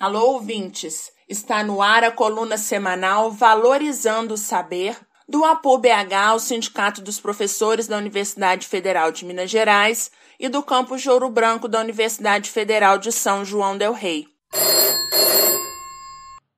Alô, 0.00 0.32
ouvintes! 0.32 1.12
Está 1.28 1.62
no 1.62 1.82
ar 1.82 2.02
a 2.02 2.10
coluna 2.10 2.56
semanal 2.56 3.30
Valorizando 3.30 4.32
o 4.32 4.38
Saber, 4.38 4.96
do 5.28 5.44
APO 5.44 5.76
BH, 5.76 6.36
o 6.36 6.38
Sindicato 6.38 7.02
dos 7.02 7.20
Professores 7.20 7.86
da 7.86 7.98
Universidade 7.98 8.66
Federal 8.66 9.12
de 9.12 9.26
Minas 9.26 9.50
Gerais, 9.50 10.10
e 10.40 10.48
do 10.48 10.62
campus 10.62 11.02
de 11.02 11.10
Ouro 11.10 11.28
Branco 11.28 11.68
da 11.68 11.80
Universidade 11.80 12.48
Federal 12.48 12.96
de 12.96 13.12
São 13.12 13.44
João 13.44 13.76
del 13.76 13.92
Rei. 13.92 14.26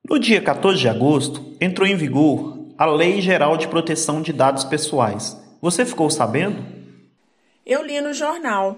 No 0.09 0.17
dia 0.17 0.41
14 0.41 0.79
de 0.79 0.87
agosto, 0.87 1.43
entrou 1.59 1.85
em 1.85 1.97
vigor 1.97 2.57
a 2.77 2.85
Lei 2.85 3.19
Geral 3.19 3.57
de 3.57 3.67
Proteção 3.67 4.21
de 4.21 4.31
Dados 4.31 4.63
Pessoais. 4.63 5.35
Você 5.61 5.85
ficou 5.85 6.09
sabendo? 6.09 6.63
Eu 7.65 7.83
li 7.83 7.99
no 7.99 8.13
jornal 8.13 8.77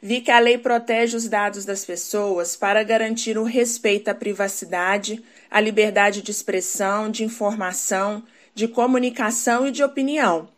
vi 0.00 0.20
que 0.20 0.30
a 0.30 0.38
lei 0.38 0.56
protege 0.56 1.16
os 1.16 1.28
dados 1.28 1.64
das 1.64 1.84
pessoas 1.84 2.56
para 2.56 2.82
garantir 2.82 3.36
o 3.36 3.44
respeito 3.44 4.08
à 4.08 4.14
privacidade, 4.14 5.22
à 5.50 5.60
liberdade 5.60 6.22
de 6.22 6.30
expressão, 6.30 7.10
de 7.10 7.24
informação, 7.24 8.22
de 8.54 8.68
comunicação 8.68 9.66
e 9.66 9.70
de 9.70 9.82
opinião. 9.82 10.48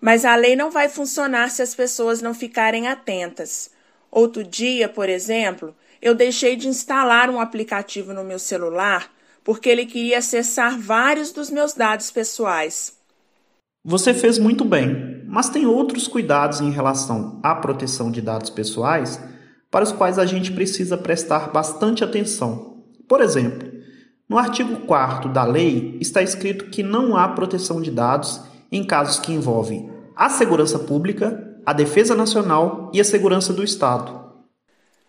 Mas 0.00 0.24
a 0.24 0.34
lei 0.36 0.54
não 0.54 0.70
vai 0.70 0.88
funcionar 0.88 1.50
se 1.50 1.62
as 1.62 1.74
pessoas 1.74 2.22
não 2.22 2.32
ficarem 2.32 2.86
atentas. 2.86 3.70
Outro 4.10 4.44
dia, 4.44 4.88
por 4.88 5.08
exemplo, 5.08 5.74
eu 6.00 6.14
deixei 6.14 6.54
de 6.54 6.68
instalar 6.68 7.28
um 7.28 7.40
aplicativo 7.40 8.12
no 8.12 8.24
meu 8.24 8.38
celular 8.38 9.12
porque 9.42 9.70
ele 9.70 9.86
queria 9.86 10.18
acessar 10.18 10.78
vários 10.78 11.32
dos 11.32 11.48
meus 11.48 11.72
dados 11.72 12.10
pessoais. 12.10 12.97
Você 13.84 14.12
fez 14.12 14.38
muito 14.38 14.64
bem, 14.64 15.22
mas 15.26 15.48
tem 15.48 15.66
outros 15.66 16.08
cuidados 16.08 16.60
em 16.60 16.70
relação 16.70 17.38
à 17.42 17.54
proteção 17.54 18.10
de 18.10 18.20
dados 18.20 18.50
pessoais 18.50 19.20
para 19.70 19.84
os 19.84 19.92
quais 19.92 20.18
a 20.18 20.26
gente 20.26 20.52
precisa 20.52 20.96
prestar 20.96 21.50
bastante 21.52 22.02
atenção. 22.02 22.82
Por 23.06 23.20
exemplo, 23.20 23.68
no 24.28 24.36
artigo 24.36 24.80
4 24.86 25.30
da 25.30 25.44
lei 25.44 25.96
está 26.00 26.22
escrito 26.22 26.66
que 26.66 26.82
não 26.82 27.16
há 27.16 27.28
proteção 27.28 27.80
de 27.80 27.90
dados 27.90 28.40
em 28.70 28.84
casos 28.84 29.20
que 29.20 29.32
envolvem 29.32 29.90
a 30.16 30.28
segurança 30.28 30.78
pública, 30.78 31.56
a 31.64 31.72
defesa 31.72 32.14
nacional 32.14 32.90
e 32.92 33.00
a 33.00 33.04
segurança 33.04 33.52
do 33.52 33.62
Estado. 33.62 34.18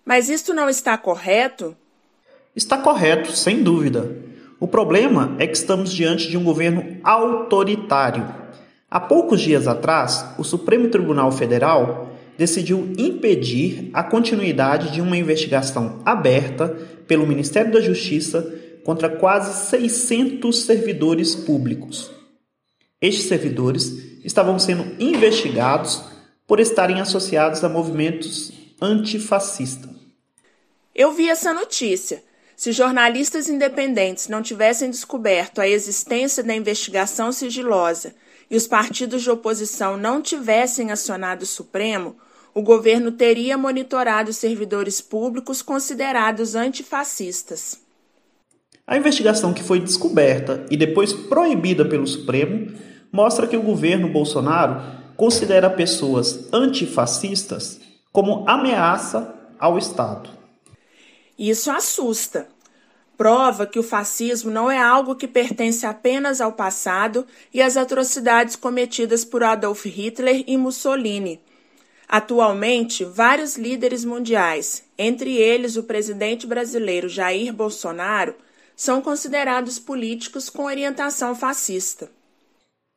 Mas 0.05 0.29
isto 0.29 0.53
não 0.53 0.69
está 0.69 0.97
correto? 0.97 1.75
Está 2.55 2.77
correto, 2.77 3.31
sem 3.31 3.63
dúvida. 3.63 4.15
O 4.59 4.67
problema 4.67 5.35
é 5.39 5.47
que 5.47 5.57
estamos 5.57 5.91
diante 5.91 6.29
de 6.29 6.37
um 6.37 6.43
governo 6.43 6.97
autoritário 7.03 8.27
Há 8.91 8.99
poucos 8.99 9.41
dias 9.41 9.67
atrás, 9.67 10.25
o 10.37 10.43
Supremo 10.43 10.89
Tribunal 10.89 11.31
Federal 11.31 12.09
decidiu 12.37 12.93
impedir 12.97 13.89
a 13.93 14.01
continuidade 14.01 14.91
de 14.91 15.01
uma 15.01 15.17
investigação 15.17 15.99
aberta 16.05 16.69
pelo 17.07 17.27
Ministério 17.27 17.71
da 17.71 17.81
Justiça 17.81 18.55
contra 18.83 19.09
quase 19.09 19.67
600 19.69 20.63
servidores 20.63 21.35
públicos. 21.35 22.09
Estes 23.01 23.27
servidores 23.27 24.23
estavam 24.25 24.57
sendo 24.57 24.95
investigados 24.99 26.01
por 26.47 26.59
estarem 26.59 26.99
associados 26.99 27.63
a 27.63 27.69
movimentos 27.69 28.51
antifascistas. 28.81 29.91
Eu 30.95 31.11
vi 31.13 31.29
essa 31.29 31.53
notícia. 31.53 32.23
Se 32.59 32.73
jornalistas 32.73 33.47
independentes 33.47 34.27
não 34.27 34.41
tivessem 34.41 34.89
descoberto 34.89 35.61
a 35.61 35.67
existência 35.69 36.43
da 36.43 36.53
investigação 36.53 37.31
sigilosa 37.31 38.13
e 38.51 38.57
os 38.57 38.67
partidos 38.67 39.21
de 39.21 39.31
oposição 39.31 39.95
não 39.95 40.21
tivessem 40.21 40.91
acionado 40.91 41.43
o 41.43 41.45
Supremo, 41.45 42.17
o 42.53 42.61
governo 42.61 43.13
teria 43.13 43.57
monitorado 43.57 44.33
servidores 44.33 44.99
públicos 44.99 45.61
considerados 45.61 46.53
antifascistas. 46.53 47.79
A 48.85 48.97
investigação 48.97 49.53
que 49.53 49.63
foi 49.63 49.79
descoberta 49.79 50.65
e 50.69 50.75
depois 50.75 51.13
proibida 51.13 51.85
pelo 51.85 52.05
Supremo 52.05 52.73
mostra 53.09 53.47
que 53.47 53.55
o 53.55 53.63
governo 53.63 54.09
Bolsonaro 54.09 54.81
considera 55.15 55.69
pessoas 55.69 56.49
antifascistas 56.51 57.79
como 58.11 58.43
ameaça 58.49 59.33
ao 59.57 59.77
Estado. 59.77 60.38
Isso 61.39 61.71
assusta 61.71 62.49
prova 63.19 63.67
que 63.67 63.77
o 63.77 63.83
fascismo 63.83 64.49
não 64.49 64.71
é 64.71 64.77
algo 64.77 65.13
que 65.13 65.27
pertence 65.27 65.85
apenas 65.85 66.39
ao 66.39 66.53
passado 66.53 67.27
e 67.53 67.61
às 67.61 67.75
atrocidades 67.75 68.55
cometidas 68.55 69.25
por 69.25 69.43
Adolf 69.43 69.85
Hitler 69.85 70.45
e 70.47 70.55
Mussolini. 70.55 71.41
Atualmente, 72.07 73.03
vários 73.03 73.57
líderes 73.57 74.05
mundiais, 74.05 74.85
entre 74.97 75.35
eles 75.35 75.75
o 75.75 75.83
presidente 75.83 76.47
brasileiro 76.47 77.09
Jair 77.09 77.53
Bolsonaro, 77.53 78.35
são 78.73 79.01
considerados 79.01 79.77
políticos 79.77 80.49
com 80.49 80.63
orientação 80.63 81.35
fascista. 81.35 82.09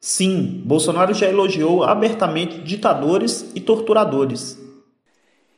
Sim, 0.01 0.63
Bolsonaro 0.65 1.13
já 1.15 1.29
elogiou 1.29 1.83
abertamente 1.83 2.61
ditadores 2.61 3.51
e 3.57 3.61
torturadores. 3.61 4.57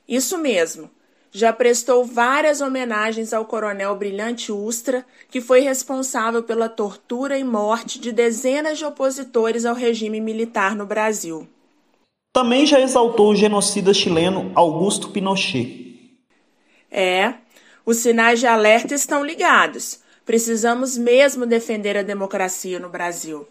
Isso 0.08 0.38
mesmo 0.38 0.90
já 1.34 1.52
prestou 1.52 2.04
várias 2.04 2.60
homenagens 2.60 3.32
ao 3.32 3.44
coronel 3.44 3.96
Brilhante 3.96 4.52
Ustra, 4.52 5.04
que 5.28 5.40
foi 5.40 5.60
responsável 5.60 6.44
pela 6.44 6.68
tortura 6.68 7.36
e 7.36 7.42
morte 7.42 7.98
de 7.98 8.12
dezenas 8.12 8.78
de 8.78 8.84
opositores 8.84 9.64
ao 9.64 9.74
regime 9.74 10.20
militar 10.20 10.76
no 10.76 10.86
Brasil. 10.86 11.48
Também 12.32 12.64
já 12.64 12.80
exaltou 12.80 13.32
o 13.32 13.34
genocida 13.34 13.92
chileno 13.92 14.52
Augusto 14.54 15.10
Pinochet. 15.10 16.16
É, 16.88 17.34
os 17.84 17.96
sinais 17.96 18.38
de 18.38 18.46
alerta 18.46 18.94
estão 18.94 19.24
ligados. 19.24 20.00
Precisamos 20.24 20.96
mesmo 20.96 21.46
defender 21.46 21.96
a 21.96 22.02
democracia 22.02 22.78
no 22.78 22.88
Brasil. 22.88 23.46